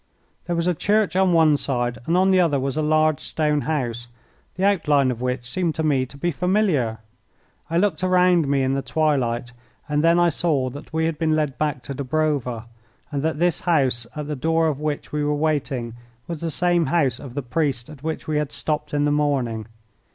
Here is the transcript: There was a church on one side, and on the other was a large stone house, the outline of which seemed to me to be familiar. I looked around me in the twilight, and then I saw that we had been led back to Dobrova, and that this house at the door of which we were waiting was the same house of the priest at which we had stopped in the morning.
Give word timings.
There 0.47 0.55
was 0.55 0.65
a 0.65 0.73
church 0.73 1.15
on 1.15 1.31
one 1.31 1.57
side, 1.57 1.99
and 2.07 2.17
on 2.17 2.31
the 2.31 2.39
other 2.39 2.59
was 2.59 2.75
a 2.75 2.81
large 2.81 3.19
stone 3.19 3.61
house, 3.61 4.07
the 4.55 4.63
outline 4.65 5.11
of 5.11 5.21
which 5.21 5.47
seemed 5.47 5.75
to 5.75 5.83
me 5.83 6.07
to 6.07 6.17
be 6.17 6.31
familiar. 6.31 6.97
I 7.69 7.77
looked 7.77 8.03
around 8.03 8.47
me 8.47 8.63
in 8.63 8.73
the 8.73 8.81
twilight, 8.81 9.51
and 9.87 10.03
then 10.03 10.17
I 10.17 10.29
saw 10.29 10.71
that 10.71 10.91
we 10.91 11.05
had 11.05 11.19
been 11.19 11.35
led 11.35 11.59
back 11.59 11.83
to 11.83 11.93
Dobrova, 11.93 12.65
and 13.11 13.21
that 13.21 13.37
this 13.37 13.59
house 13.59 14.07
at 14.15 14.25
the 14.25 14.35
door 14.35 14.67
of 14.69 14.79
which 14.79 15.11
we 15.11 15.23
were 15.23 15.35
waiting 15.35 15.93
was 16.27 16.41
the 16.41 16.49
same 16.49 16.87
house 16.87 17.19
of 17.19 17.35
the 17.35 17.43
priest 17.43 17.87
at 17.87 18.01
which 18.01 18.27
we 18.27 18.37
had 18.37 18.51
stopped 18.51 18.95
in 18.95 19.05
the 19.05 19.11
morning. 19.11 19.67